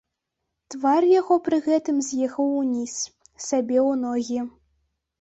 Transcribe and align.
Твар 0.75 1.07
яго 1.19 1.37
пры 1.49 1.59
гэтым 1.67 2.01
з'ехаў 2.09 2.51
уніз, 2.65 2.93
сабе 3.49 3.77
ў 3.89 4.05
ногі. 4.09 4.39